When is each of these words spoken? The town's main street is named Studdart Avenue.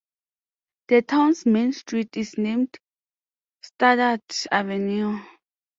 The 0.87 1.03
town's 1.03 1.45
main 1.45 1.73
street 1.73 2.17
is 2.17 2.35
named 2.35 2.75
Studdart 3.63 4.47
Avenue. 4.51 5.19